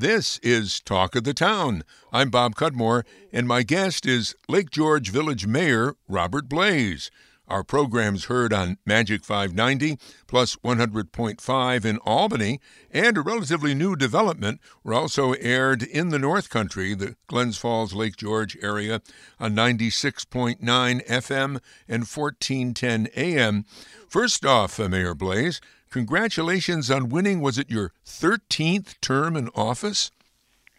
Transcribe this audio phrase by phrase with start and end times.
[0.00, 1.82] This is Talk of the Town.
[2.12, 7.10] I'm Bob Cudmore, and my guest is Lake George Village Mayor Robert Blais.
[7.48, 9.98] Our program's heard on Magic 590
[10.28, 12.60] plus 100.5 in Albany,
[12.92, 14.60] and a relatively new development.
[14.84, 19.02] We're also aired in the North Country, the Glens Falls, Lake George area,
[19.40, 23.64] on 96.9 FM and 1410 AM.
[24.08, 25.58] First off, uh, Mayor Blais,
[25.90, 27.40] congratulations on winning.
[27.40, 30.10] Was it your 13th term in office?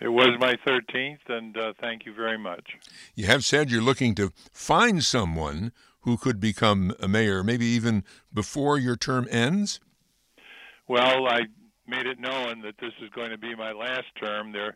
[0.02, 2.78] It was my 13th, and uh, thank you very much.
[3.16, 8.04] You have said you're looking to find someone who could become a mayor, maybe even
[8.34, 9.80] before your term ends?
[10.88, 11.42] Well, I
[11.88, 14.52] made it known that this is going to be my last term.
[14.52, 14.76] They're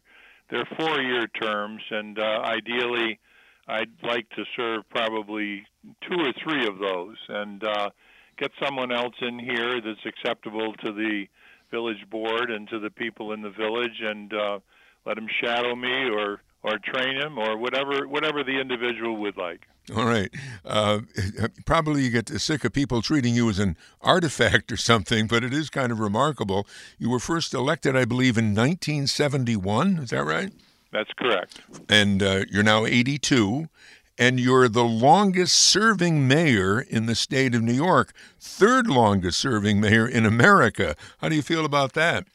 [0.49, 3.19] they're four-year terms, and uh, ideally,
[3.67, 5.65] I'd like to serve probably
[6.01, 7.89] two or three of those, and uh,
[8.37, 11.25] get someone else in here that's acceptable to the
[11.71, 14.59] village board and to the people in the village, and uh,
[15.05, 19.67] let him shadow me or or train him or whatever whatever the individual would like.
[19.95, 20.31] All right.
[20.63, 21.01] Uh,
[21.65, 25.53] probably you get sick of people treating you as an artifact or something, but it
[25.53, 26.65] is kind of remarkable.
[26.97, 29.97] You were first elected, I believe, in 1971.
[29.97, 30.53] Is that right?
[30.93, 31.59] That's correct.
[31.89, 33.67] And uh, you're now 82,
[34.17, 39.79] and you're the longest serving mayor in the state of New York, third longest serving
[39.79, 40.95] mayor in America.
[41.19, 42.25] How do you feel about that?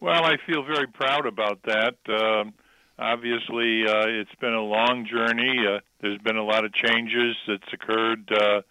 [0.00, 1.94] Well, I feel very proud about that.
[2.08, 2.50] Uh,
[2.98, 5.64] obviously, uh, it's been a long journey.
[5.66, 8.62] Uh, there's been a lot of changes that's occurred uh,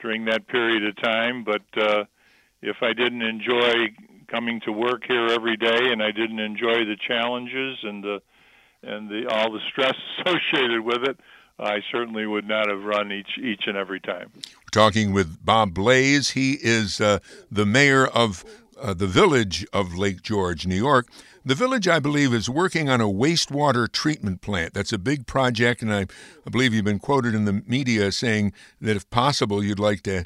[0.00, 1.44] during that period of time.
[1.44, 2.04] But uh,
[2.62, 3.94] if I didn't enjoy
[4.28, 8.22] coming to work here every day, and I didn't enjoy the challenges and the
[8.82, 11.20] and the all the stress associated with it,
[11.60, 14.32] I certainly would not have run each each and every time.
[14.72, 17.18] Talking with Bob Blais, He is uh,
[17.50, 18.44] the mayor of
[18.80, 21.08] uh, the village of Lake George, New York.
[21.44, 24.74] The village, I believe, is working on a wastewater treatment plant.
[24.74, 26.06] That's a big project, and I,
[26.46, 30.24] I believe you've been quoted in the media saying that if possible, you'd like to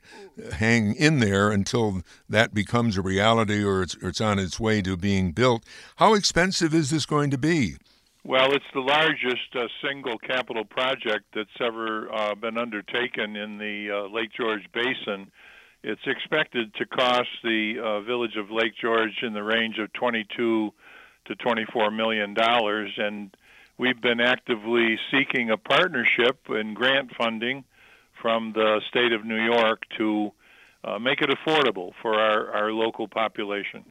[0.54, 4.82] hang in there until that becomes a reality or it's, or it's on its way
[4.82, 5.64] to being built.
[5.97, 7.76] How expensive is this going to be?
[8.26, 13.90] Well, it's the largest uh, single capital project that's ever uh, been undertaken in the
[13.90, 15.30] uh, Lake George Basin.
[15.82, 20.72] It's expected to cost the uh, village of Lake George in the range of 22
[21.26, 23.36] to 24 million dollars, and
[23.76, 27.62] we've been actively seeking a partnership and grant funding
[28.22, 30.32] from the state of New York to
[30.84, 33.84] uh, make it affordable for our, our local population.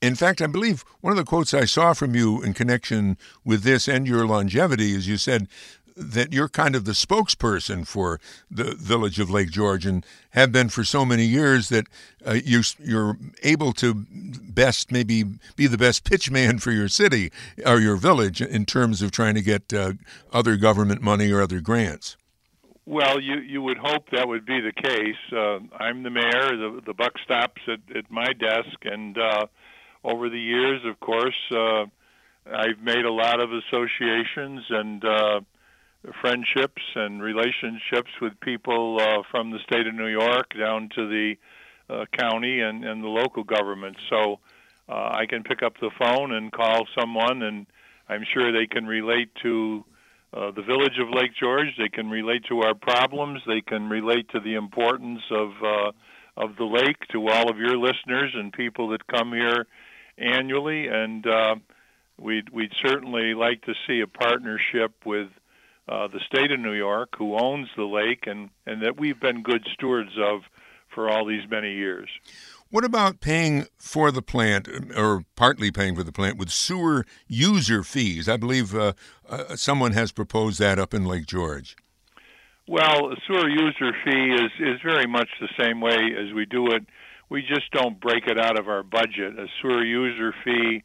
[0.00, 3.62] In fact, I believe one of the quotes I saw from you in connection with
[3.62, 5.48] this and your longevity is you said
[5.96, 8.20] that you're kind of the spokesperson for
[8.50, 11.86] the village of Lake George and have been for so many years that
[12.26, 15.24] uh, you, you're able to best maybe
[15.56, 17.30] be the best pitchman for your city
[17.66, 19.92] or your village in terms of trying to get uh,
[20.32, 22.16] other government money or other grants.
[22.86, 25.32] Well, you you would hope that would be the case.
[25.32, 26.56] Uh, I'm the mayor.
[26.56, 29.46] The the buck stops at, at my desk, and uh,
[30.02, 31.84] over the years, of course, uh,
[32.46, 35.40] I've made a lot of associations and uh,
[36.20, 41.34] friendships and relationships with people uh, from the state of New York down to the
[41.88, 43.96] uh, county and, and the local government.
[44.08, 44.40] So
[44.88, 47.66] uh, I can pick up the phone and call someone, and
[48.08, 49.84] I'm sure they can relate to
[50.32, 51.68] uh, the village of Lake George.
[51.76, 53.42] They can relate to our problems.
[53.46, 55.92] They can relate to the importance of uh,
[56.36, 59.66] of the lake to all of your listeners and people that come here
[60.16, 60.86] annually.
[60.86, 61.56] And uh,
[62.18, 65.28] we'd we'd certainly like to see a partnership with
[65.88, 69.42] uh, the state of New York, who owns the lake, and, and that we've been
[69.42, 70.42] good stewards of
[70.88, 72.08] for all these many years.
[72.70, 77.82] What about paying for the plant, or partly paying for the plant, with sewer user
[77.82, 78.28] fees?
[78.28, 78.92] I believe uh,
[79.28, 81.76] uh, someone has proposed that up in Lake George.
[82.68, 86.68] Well, a sewer user fee is, is very much the same way as we do
[86.68, 86.84] it.
[87.28, 89.36] We just don't break it out of our budget.
[89.36, 90.84] A sewer user fee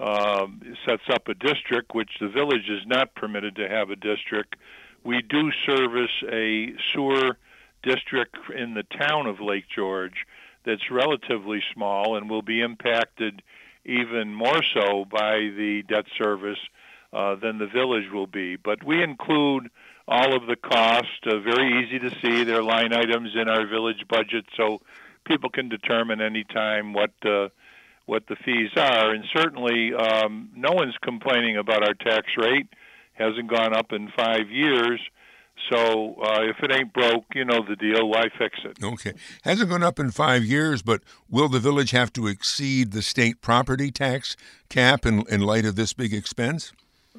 [0.00, 0.46] uh,
[0.86, 4.56] sets up a district, which the village is not permitted to have a district.
[5.04, 7.36] We do service a sewer
[7.82, 10.24] district in the town of Lake George
[10.64, 13.42] that's relatively small and will be impacted
[13.84, 16.58] even more so by the debt service
[17.12, 18.56] uh, than the village will be.
[18.56, 19.70] But we include
[20.06, 22.44] all of the cost, uh, very easy to see.
[22.44, 24.80] There are line items in our village budget, so
[25.24, 27.48] people can determine any time what uh,
[28.06, 29.10] what the fees are.
[29.10, 32.68] And certainly, um, no one's complaining about our tax rate.
[33.12, 35.00] hasn't gone up in five years.
[35.70, 38.08] So uh, if it ain't broke, you know the deal.
[38.08, 38.82] Why fix it?
[38.82, 39.12] Okay.
[39.42, 43.40] Hasn't gone up in five years, but will the village have to exceed the state
[43.40, 44.36] property tax
[44.68, 46.72] cap in, in light of this big expense?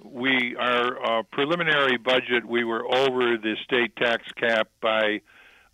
[0.03, 5.21] We our uh, preliminary budget we were over the state tax cap by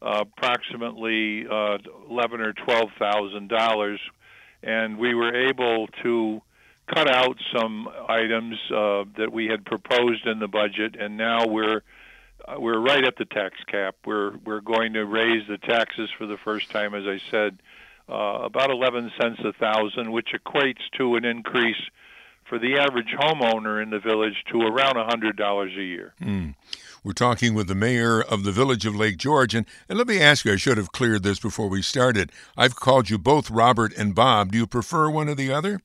[0.02, 1.78] uh, approximately uh,
[2.10, 4.00] eleven or twelve thousand dollars,
[4.64, 6.42] and we were able to
[6.94, 11.82] cut out some items uh, that we had proposed in the budget, and now we're
[12.58, 13.96] we're right at the tax cap.
[14.06, 17.60] We're we're going to raise the taxes for the first time, as I said,
[18.10, 21.82] uh, about 11 cents a thousand, which equates to an increase
[22.48, 26.14] for the average homeowner in the village to around $100 a year.
[26.22, 26.54] Mm.
[27.04, 29.56] We're talking with the mayor of the village of Lake George.
[29.56, 32.32] And, and let me ask you, I should have cleared this before we started.
[32.56, 34.52] I've called you both Robert and Bob.
[34.52, 35.82] Do you prefer one or the other?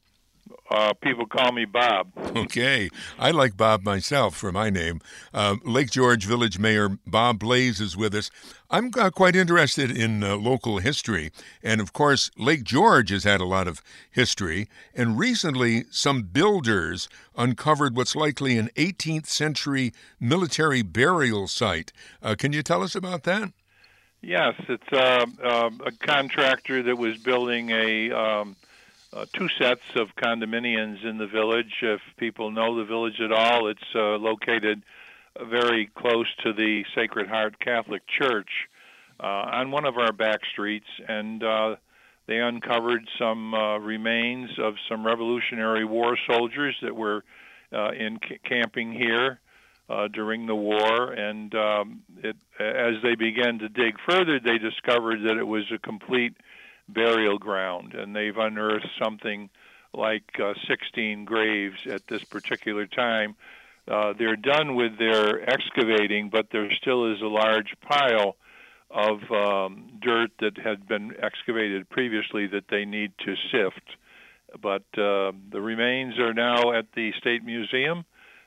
[0.71, 2.11] Uh, people call me Bob.
[2.37, 2.91] Okay.
[3.19, 5.01] I like Bob myself for my name.
[5.35, 8.31] Uh, Lake George Village Mayor Bob Blais is with us.
[8.71, 11.33] I'm uh, quite interested in uh, local history.
[11.63, 14.69] And of course, Lake George has had a lot of history.
[14.95, 21.93] And recently, some builders uncovered what's likely an 18th century military burial site.
[22.23, 23.53] Uh, can you tell us about that?
[24.23, 24.55] Yes.
[24.69, 25.27] It's uh,
[25.85, 28.13] a contractor that was building a.
[28.13, 28.57] Um,
[29.13, 31.73] uh, two sets of condominiums in the village.
[31.83, 34.83] If people know the village at all, it's uh, located
[35.39, 38.51] very close to the Sacred Heart Catholic Church
[39.19, 41.77] uh, on one of our back streets, and uh,
[42.27, 47.25] they uncovered some uh, remains of some Revolutionary War soldiers that were
[47.73, 49.41] uh, in c- camping here.
[49.89, 55.23] Uh, during the war, and um, it, as they began to dig further, they discovered
[55.25, 56.37] that it was a complete
[56.93, 59.51] burial ground, and they've unearthed something
[59.93, 63.35] like uh, 16 graves at this particular time.
[63.89, 68.37] Uh, they're done with their excavating, but there still is a large pile
[68.91, 73.97] of um, dirt that had been excavated previously that they need to sift.
[74.61, 78.05] But uh, the remains are now at the State Museum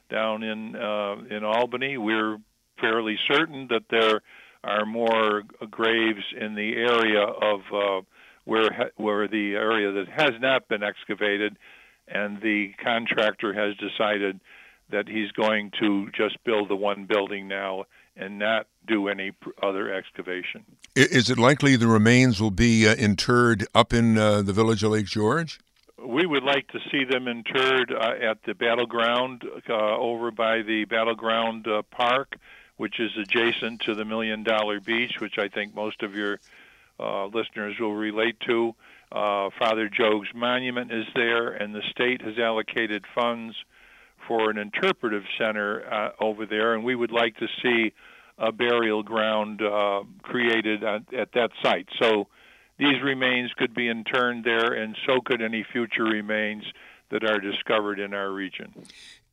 [0.09, 1.97] down in uh, in Albany.
[1.97, 2.37] We're
[2.79, 4.21] fairly certain that there
[4.63, 8.01] are more graves in the area of uh,
[8.45, 11.57] where where the area that has not been excavated,
[12.07, 14.39] and the contractor has decided
[14.89, 17.85] that he's going to just build the one building now
[18.15, 19.31] and not do any
[19.61, 20.63] other excavation.
[20.95, 24.91] Is it likely the remains will be uh, interred up in uh, the village of
[24.91, 25.59] Lake George?
[25.97, 30.85] We would like to see them interred uh, at the battleground uh, over by the
[30.85, 32.35] battleground uh, park,
[32.77, 36.39] which is adjacent to the Million Dollar Beach, which I think most of your
[37.03, 38.73] uh, listeners will relate to.
[39.11, 43.55] Uh, Father Jogues Monument is there, and the state has allocated funds
[44.27, 47.93] for an interpretive center uh, over there, and we would like to see
[48.37, 51.87] a burial ground uh, created at, at that site.
[52.01, 52.27] So
[52.79, 56.63] these remains could be interned there, and so could any future remains
[57.11, 58.73] that are discovered in our region.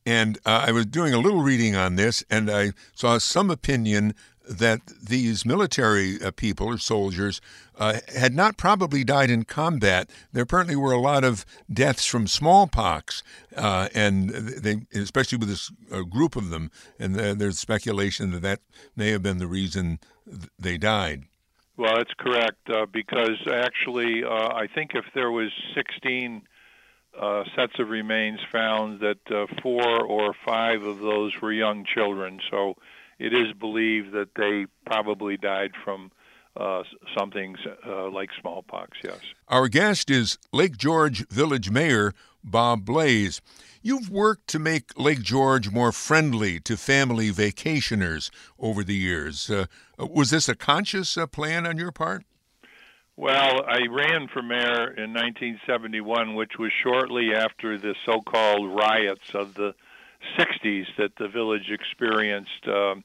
[0.05, 4.13] And uh, I was doing a little reading on this, and I saw some opinion
[4.47, 7.41] that these military uh, people or soldiers
[7.77, 10.09] uh, had not probably died in combat.
[10.33, 13.23] There apparently were a lot of deaths from smallpox,
[13.55, 16.71] uh, and they, especially with this uh, group of them.
[16.99, 18.59] And there's speculation that that
[18.95, 19.99] may have been the reason
[20.59, 21.23] they died.
[21.77, 26.43] Well, that's correct uh, because actually, uh, I think if there was 16
[27.55, 32.39] sets of remains found, that four or five of those were young children.
[32.49, 32.75] So
[33.21, 36.11] it is believed that they probably died from
[36.57, 36.81] uh,
[37.17, 37.55] something
[37.87, 39.19] uh, like smallpox, yes.
[39.47, 42.13] Our guest is Lake George Village Mayor
[42.43, 43.39] Bob Blais.
[43.83, 49.49] You've worked to make Lake George more friendly to family vacationers over the years.
[49.49, 52.25] Uh, was this a conscious uh, plan on your part?
[53.15, 59.35] Well, I ran for mayor in 1971, which was shortly after the so called riots
[59.35, 59.75] of the
[60.37, 63.03] 60s that the village experienced, um,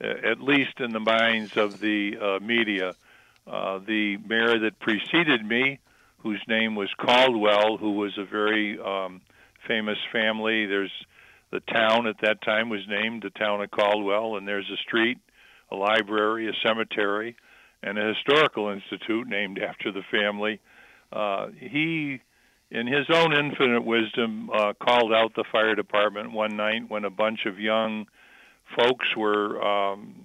[0.00, 2.94] at least in the minds of the uh, media.
[3.46, 5.78] Uh, the mayor that preceded me,
[6.18, 9.20] whose name was Caldwell, who was a very um,
[9.68, 10.66] famous family.
[10.66, 10.92] There's
[11.50, 15.18] the town at that time was named the town of Caldwell, and there's a street,
[15.70, 17.36] a library, a cemetery,
[17.82, 20.58] and a historical institute named after the family.
[21.12, 22.20] Uh, he
[22.74, 27.10] in his own infinite wisdom, uh, called out the fire department one night when a
[27.10, 28.06] bunch of young
[28.76, 30.16] folks were um,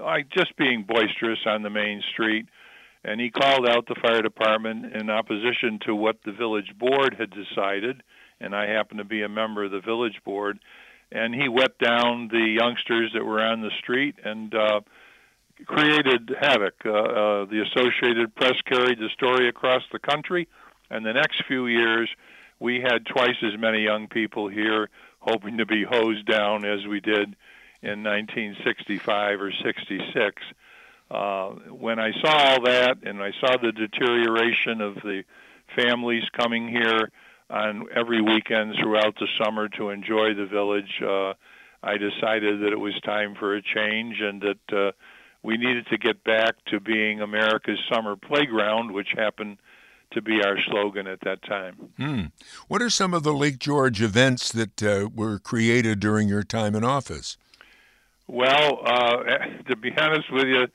[0.00, 2.46] like just being boisterous on the main street.
[3.04, 7.30] And he called out the fire department in opposition to what the village board had
[7.30, 8.02] decided.
[8.40, 10.58] And I happened to be a member of the village board.
[11.10, 14.80] and he wet down the youngsters that were on the street and uh,
[15.66, 16.74] created havoc.
[16.84, 20.48] Uh, uh, the Associated Press carried the story across the country,
[20.90, 22.08] and the next few years,
[22.60, 24.88] we had twice as many young people here
[25.20, 27.36] hoping to be hosed down as we did
[27.82, 30.42] in 1965 or 66.
[31.10, 35.24] Uh, when I saw all that and I saw the deterioration of the
[35.74, 37.10] families coming here
[37.50, 41.34] on every weekend throughout the summer to enjoy the village, uh,
[41.82, 44.92] I decided that it was time for a change and that uh,
[45.42, 49.58] we needed to get back to being America's summer playground, which happened
[50.12, 51.74] to be our slogan at that time.
[51.96, 52.22] Hmm.
[52.68, 56.74] What are some of the Lake George events that uh, were created during your time
[56.74, 57.36] in office?
[58.26, 59.22] Well, uh,
[59.68, 60.66] to be honest with you,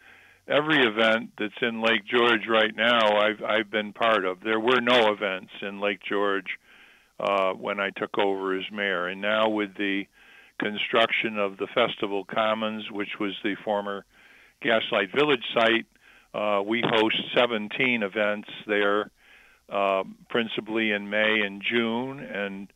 [0.48, 4.40] every event that's in Lake George right now, I've I've been part of.
[4.42, 6.58] There were no events in Lake George
[7.20, 10.06] uh, when I took over as mayor, and now with the
[10.60, 14.06] construction of the Festival Commons, which was the former
[14.62, 15.86] Gaslight Village site,
[16.34, 19.12] uh, we host 17 events there,
[19.70, 22.72] uh, principally in May and June, and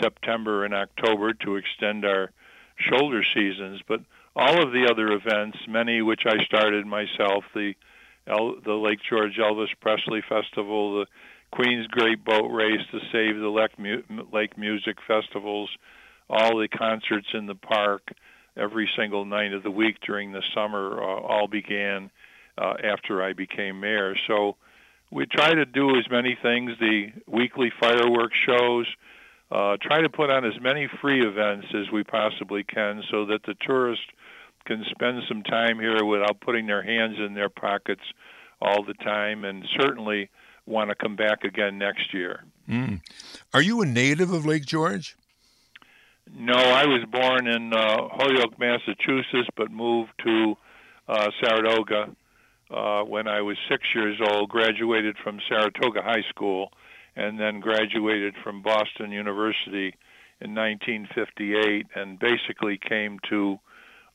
[0.00, 2.30] September and October to extend our
[2.76, 3.80] shoulder seasons.
[3.86, 4.00] But
[4.36, 7.74] all of the other events, many which I started myself, the
[8.26, 11.06] El- the Lake George Elvis Presley Festival, the
[11.52, 15.70] Queen's Great Boat Race, the Save the Lake, Mu- Lake Music Festivals,
[16.28, 18.12] all the concerts in the park
[18.56, 22.10] every single night of the week during the summer uh, all began
[22.56, 24.16] uh, after I became mayor.
[24.26, 24.56] So
[25.10, 28.86] we try to do as many things, the weekly fireworks shows,
[29.50, 33.42] uh, try to put on as many free events as we possibly can so that
[33.44, 34.06] the tourists
[34.64, 38.02] can spend some time here without putting their hands in their pockets
[38.60, 40.30] all the time and certainly
[40.66, 42.44] want to come back again next year.
[42.68, 43.00] Mm.
[43.52, 45.16] Are you a native of Lake George?
[46.34, 50.56] No, I was born in uh, Holyoke, Massachusetts, but moved to
[51.06, 52.08] uh, Saratoga
[52.74, 54.48] uh, when I was six years old.
[54.50, 56.70] Graduated from Saratoga High School,
[57.16, 59.94] and then graduated from Boston University
[60.40, 63.58] in 1958, and basically came to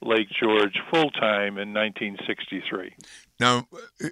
[0.02, 2.94] Lake George full time in 1963.
[3.40, 3.68] Now,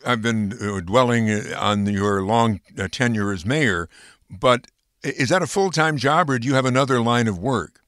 [0.06, 3.90] I've been uh, dwelling on your long uh, tenure as mayor,
[4.30, 4.68] but
[5.04, 7.82] is that a full time job, or do you have another line of work?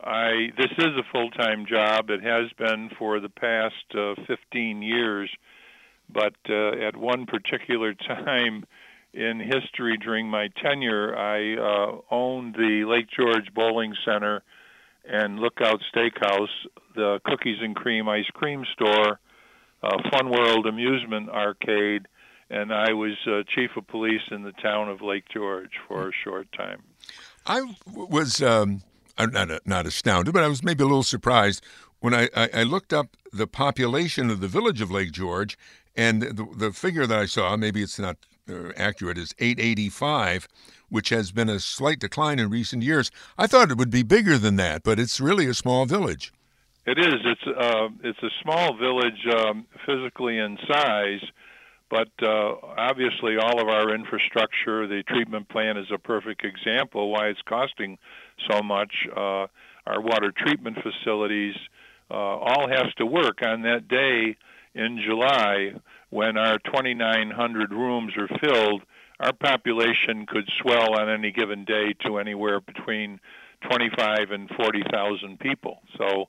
[0.00, 2.10] I this is a full time job.
[2.10, 5.30] It has been for the past uh, 15 years,
[6.12, 8.64] but uh, at one particular time
[9.12, 14.42] in history during my tenure, I uh, owned the Lake George Bowling Center
[15.04, 16.48] and Lookout Steakhouse,
[16.96, 19.20] the Cookies and Cream ice cream store,
[19.82, 22.08] uh, Fun World Amusement Arcade,
[22.50, 26.12] and I was uh, chief of police in the town of Lake George for a
[26.24, 26.82] short time.
[27.46, 28.82] I was um,
[29.18, 31.62] not not astounded, but I was maybe a little surprised
[32.00, 35.58] when I, I, I looked up the population of the village of Lake George,
[35.96, 38.16] and the, the figure that I saw, maybe it's not
[38.48, 40.48] uh, accurate, is 885
[40.94, 43.10] which has been a slight decline in recent years.
[43.36, 46.32] I thought it would be bigger than that, but it's really a small village.
[46.86, 47.14] It is.
[47.24, 51.22] It's uh, it's a small village um, physically in size,
[51.90, 57.26] but uh, obviously all of our infrastructure, the treatment plant is a perfect example why
[57.26, 57.98] it's costing
[58.50, 58.92] so much.
[59.16, 59.46] Uh,
[59.86, 61.56] our water treatment facilities
[62.10, 64.36] uh, all has to work on that day
[64.74, 65.74] in July
[66.10, 68.82] when our 2,900 rooms are filled
[69.20, 73.20] our population could swell on any given day to anywhere between
[73.70, 75.80] 25 and 40,000 people.
[75.96, 76.28] So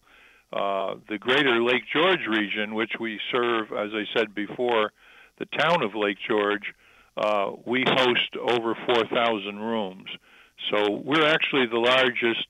[0.54, 4.92] uh, the greater Lake George region, which we serve, as I said before,
[5.40, 6.74] the town of Lake George,
[7.18, 10.08] uh, we host over 4,000 rooms.
[10.70, 12.48] So we're actually the largest.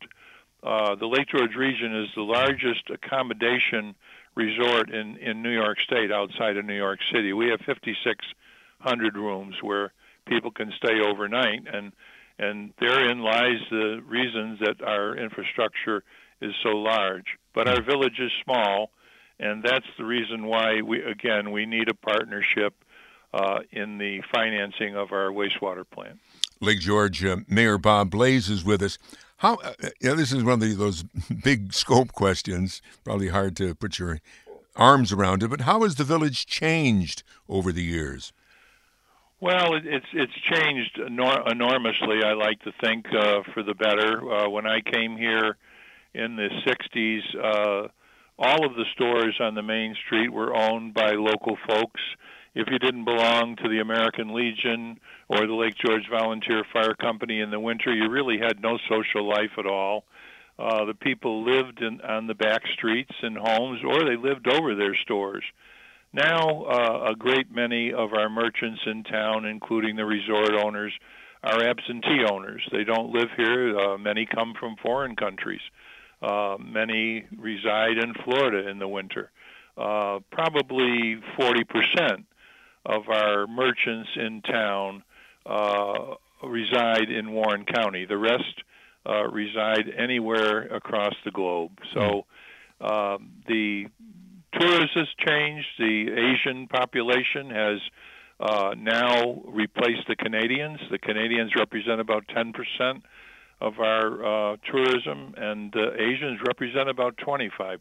[0.61, 3.95] Uh, the Lake George region is the largest accommodation
[4.35, 7.33] resort in in New York State outside of New York City.
[7.33, 9.93] We have 5,600 rooms where
[10.25, 11.93] people can stay overnight and
[12.37, 16.03] and therein lies the reasons that our infrastructure
[16.41, 18.91] is so large but our village is small
[19.39, 22.73] and that's the reason why we again we need a partnership
[23.33, 26.19] uh, in the financing of our wastewater plant.
[26.61, 28.97] Lake George uh, Mayor Bob Blais is with us.
[29.37, 29.55] How?
[29.55, 31.03] Uh, yeah, this is one of the, those
[31.43, 32.81] big scope questions.
[33.03, 34.19] Probably hard to put your
[34.75, 38.33] arms around it, but how has the village changed over the years?
[39.41, 42.23] Well, it, it's it's changed enor- enormously.
[42.25, 44.21] I like to think uh, for the better.
[44.31, 45.57] Uh, when I came here
[46.13, 47.87] in the '60s, uh,
[48.39, 52.01] all of the stores on the main street were owned by local folks.
[52.55, 54.97] If you didn't belong to the American Legion
[55.27, 59.27] or the Lake George Volunteer Fire Company in the winter, you really had no social
[59.27, 60.05] life at all.
[60.57, 64.73] Uh, the people lived in, on the back streets in homes, or they lived over
[64.73, 65.43] their stores.
[66.13, 70.93] Now, uh, a great many of our merchants in town, including the resort owners,
[71.43, 72.65] are absentee owners.
[72.71, 73.77] They don't live here.
[73.77, 75.59] Uh, many come from foreign countries.
[76.21, 79.29] Uh, many reside in Florida in the winter.
[79.77, 82.23] Uh, probably 40%
[82.85, 85.03] of our merchants in town
[85.45, 88.05] uh, reside in Warren County.
[88.05, 88.63] The rest
[89.07, 91.71] uh, reside anywhere across the globe.
[91.93, 92.25] So
[92.81, 93.85] um, the
[94.53, 95.67] tourism has changed.
[95.77, 97.79] The Asian population has
[98.39, 100.79] uh, now replaced the Canadians.
[100.91, 103.01] The Canadians represent about 10%
[103.61, 107.79] of our uh, tourism, and the Asians represent about 25%.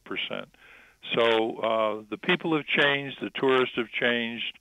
[1.15, 4.59] So uh, the people have changed, the tourists have changed,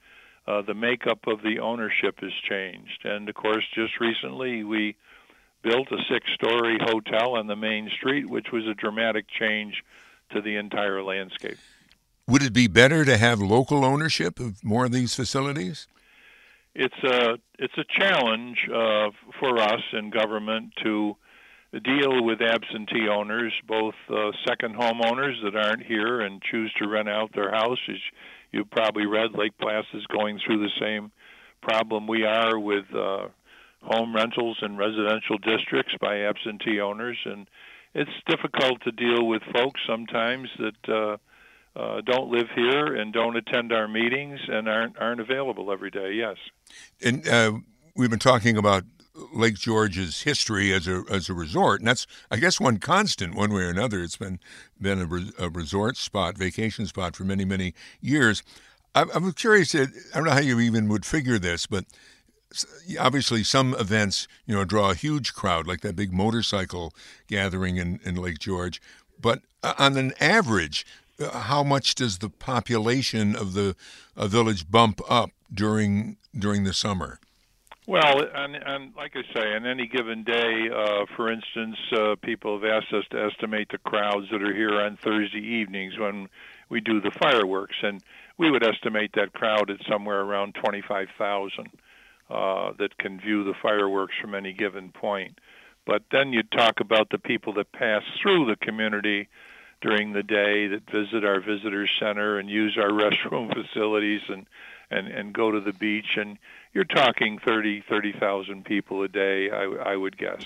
[0.48, 3.06] uh, the makeup of the ownership has changed.
[3.06, 4.96] And of course, just recently we
[5.62, 9.84] built a six story hotel on the main street, which was a dramatic change
[10.32, 11.58] to the entire landscape.
[12.28, 15.88] Would it be better to have local ownership of more of these facilities?
[16.76, 21.16] It's a it's a challenge uh, for us in government to
[21.84, 27.10] deal with absentee owners, both uh, second homeowners that aren't here and choose to rent
[27.10, 27.80] out their house.
[27.90, 27.98] As
[28.54, 31.12] you've probably read, Lake Placid is going through the same
[31.62, 33.28] problem we are with uh,
[33.82, 37.48] home rentals in residential districts by absentee owners, and
[37.94, 43.36] it's difficult to deal with folks sometimes that uh, uh, don't live here and don't
[43.36, 46.14] attend our meetings and aren't aren't available every day.
[46.14, 46.38] Yes,
[47.04, 47.54] and uh,
[47.96, 48.84] we've been talking about
[49.16, 53.54] Lake George's history as a as a resort, and that's I guess one constant, one
[53.54, 54.02] way or another.
[54.02, 54.40] It's been
[54.82, 58.42] been a, re, a resort spot, vacation spot for many many years.
[58.96, 59.76] I'm, I'm curious.
[59.76, 61.86] I don't know how you even would figure this, but
[63.00, 66.94] obviously some events you know draw a huge crowd, like that big motorcycle
[67.28, 68.82] gathering in, in Lake George.
[69.20, 70.86] But uh, on an average,
[71.20, 73.76] uh, how much does the population of the
[74.18, 77.20] uh, village bump up during during the summer?
[77.86, 82.58] Well, and, and like I say, on any given day, uh, for instance, uh, people
[82.58, 86.30] have asked us to estimate the crowds that are here on Thursday evenings when
[86.70, 88.02] we do the fireworks, and
[88.38, 91.70] we would estimate that crowd at somewhere around 25,000
[92.30, 95.38] uh, that can view the fireworks from any given point.
[95.86, 99.28] But then you talk about the people that pass through the community
[99.82, 104.46] during the day that visit our visitor center and use our restroom facilities and
[104.90, 106.38] and and go to the beach and
[106.74, 110.44] you're talking 30 30,000 people a day I, I would guess.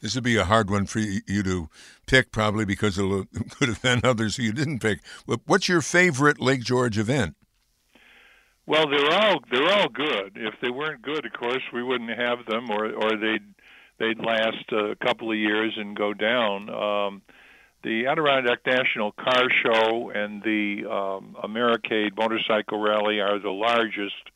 [0.00, 1.68] This would be a hard one for you to
[2.06, 3.06] pick probably because there
[3.50, 5.00] could have been others who you didn't pick.
[5.26, 7.36] But what's your favorite lake george event?
[8.66, 10.32] Well they're all they're all good.
[10.36, 13.54] If they weren't good of course we wouldn't have them or or they'd
[13.98, 16.70] they'd last a couple of years and go down.
[16.70, 17.22] Um
[17.82, 24.30] the Adirondack National Car Show and the um, Americade Motorcycle Rally are the largest,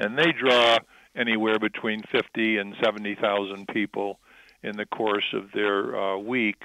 [0.00, 0.78] and they draw
[1.14, 4.18] anywhere between 50 and 70,000 people
[4.62, 6.62] in the course of their uh, week.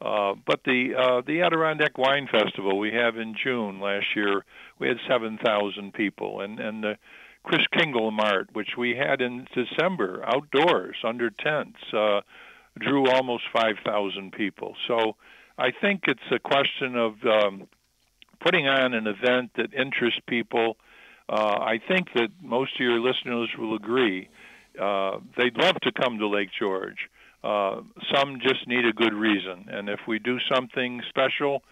[0.00, 4.44] Uh, but the uh, the Adirondack Wine Festival we have in June last year,
[4.78, 6.98] we had 7,000 people, and and the
[7.44, 12.20] Chris Kringle Mart, which we had in December outdoors under tents, uh,
[12.78, 14.74] drew almost 5,000 people.
[14.86, 15.16] So
[15.56, 17.68] I think it's a question of um,
[18.40, 20.76] putting on an event that interests people.
[21.28, 24.28] Uh, I think that most of your listeners will agree.
[24.80, 27.08] Uh, they'd love to come to Lake George.
[27.42, 27.80] Uh,
[28.14, 31.62] some just need a good reason, and if we do something special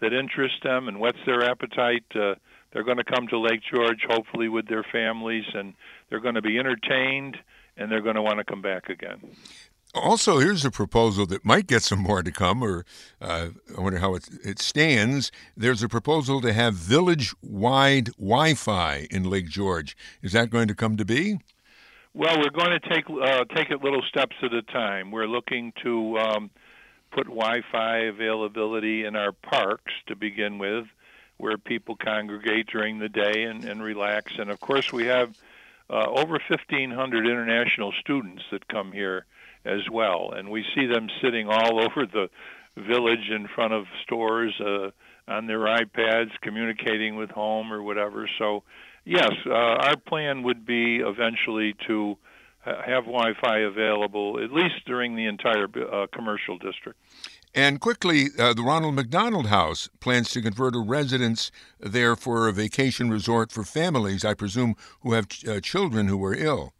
[0.00, 2.34] that interests them and whets their appetite, uh,
[2.72, 5.74] they're going to come to Lake George, hopefully with their families, and
[6.08, 7.36] they're going to be entertained,
[7.76, 9.20] and they're going to want to come back again.
[9.94, 12.86] Also, here's a proposal that might get some more to come, or
[13.20, 15.30] uh, I wonder how it, it stands.
[15.54, 19.96] There's a proposal to have village wide Wi Fi in Lake George.
[20.22, 21.40] Is that going to come to be?
[22.14, 25.10] Well, we're going to take uh, take it little steps at a time.
[25.10, 26.50] We're looking to um,
[27.12, 30.86] put Wi-Fi availability in our parks to begin with,
[31.36, 34.32] where people congregate during the day and, and relax.
[34.38, 35.34] And of course, we have
[35.88, 39.26] uh, over 1,500 international students that come here
[39.64, 40.32] as well.
[40.36, 42.28] And we see them sitting all over the
[42.76, 44.90] village in front of stores uh,
[45.28, 48.28] on their iPads, communicating with home or whatever.
[48.38, 48.64] So,
[49.04, 52.16] yes, uh, our plan would be eventually to
[52.64, 56.98] have Wi-Fi available at least during the entire uh, commercial district.
[57.54, 62.52] And quickly, uh, the Ronald McDonald House plans to convert a residence there for a
[62.52, 66.72] vacation resort for families, I presume, who have ch- uh, children who are ill.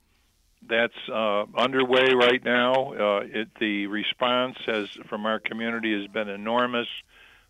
[0.69, 2.93] That's uh, underway right now.
[2.93, 6.89] Uh, it, the response has from our community has been enormous.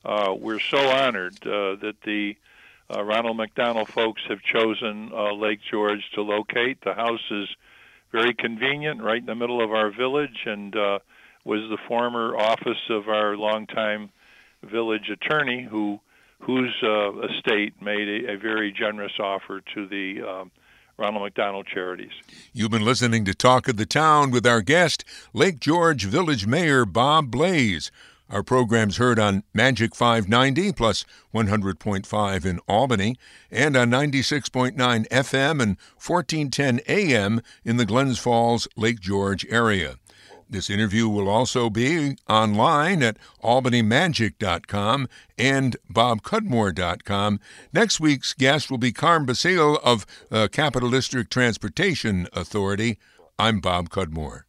[0.05, 2.37] Uh, we're so honored uh, that the
[2.95, 6.79] uh, Ronald McDonald folks have chosen uh, Lake George to locate.
[6.83, 7.49] The house is
[8.11, 10.75] very convenient, right in the middle of our village, and
[11.45, 14.11] was the former office of our longtime
[14.63, 15.99] village attorney, who
[16.41, 16.75] whose
[17.31, 20.51] estate made a, a, very generous offer to the um,
[20.97, 22.13] Ronald McDonald Charities.
[22.53, 26.85] You've been listening to Talk of the Town with our guest, Lake George Village Mayor
[26.85, 27.91] Bob Blais.
[28.33, 33.17] Our program's heard on Magic 590 plus 100.5 in Albany
[33.51, 39.97] and on 96.9 FM and 1410 AM in the Glens Falls, Lake George area.
[40.53, 47.41] This interview will also be online at albanymagic.com and bobcudmore.com.
[47.73, 52.99] Next week's guest will be Carm Basile of uh, Capital District Transportation Authority.
[53.39, 54.41] I'm Bob Cudmore.